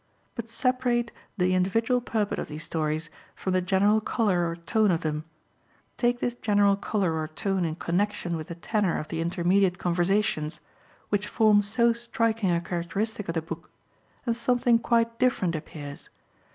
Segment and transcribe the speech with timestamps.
[0.33, 5.01] But separate the individual purport of these stories from the general colour or tone of
[5.01, 5.25] them;
[5.95, 10.59] take this general colour or tone in connection with the tenor of the intermediate conversations,
[11.09, 13.69] which form so striking a characteristic of the book,
[14.25, 16.09] and something quite different appears.